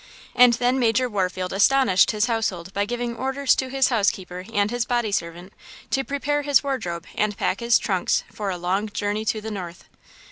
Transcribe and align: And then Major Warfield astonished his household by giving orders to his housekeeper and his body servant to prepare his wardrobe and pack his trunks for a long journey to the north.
And 0.33 0.53
then 0.53 0.79
Major 0.79 1.07
Warfield 1.07 1.53
astonished 1.53 2.09
his 2.09 2.25
household 2.25 2.73
by 2.73 2.85
giving 2.85 3.15
orders 3.15 3.53
to 3.57 3.69
his 3.69 3.89
housekeeper 3.89 4.45
and 4.51 4.71
his 4.71 4.83
body 4.83 5.11
servant 5.11 5.53
to 5.91 6.03
prepare 6.03 6.41
his 6.41 6.63
wardrobe 6.63 7.05
and 7.13 7.37
pack 7.37 7.59
his 7.59 7.77
trunks 7.77 8.23
for 8.33 8.49
a 8.49 8.57
long 8.57 8.89
journey 8.89 9.25
to 9.25 9.39
the 9.41 9.51
north. 9.51 9.83